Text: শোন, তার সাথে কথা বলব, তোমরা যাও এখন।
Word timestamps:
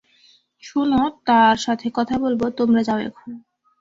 শোন, 0.63 0.91
তার 1.25 1.55
সাথে 1.57 1.87
কথা 1.93 2.15
বলব, 2.17 2.41
তোমরা 2.57 2.81
যাও 2.83 2.99
এখন। 2.99 3.29